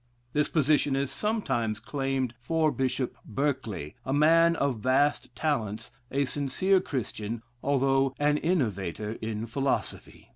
This 0.33 0.49
position 0.49 0.95
is 0.95 1.11
sometimes 1.11 1.79
claimed 1.79 2.33
for 2.39 2.71
Bishop 2.71 3.15
Berkeley, 3.23 3.95
a 4.03 4.11
man 4.11 4.55
of 4.55 4.79
vast 4.79 5.29
talents, 5.35 5.91
a 6.09 6.25
sincere 6.25 6.79
Christian, 6.81 7.43
although 7.61 8.15
an 8.17 8.37
innovator 8.37 9.19
in 9.21 9.45
philosophy. 9.45 10.29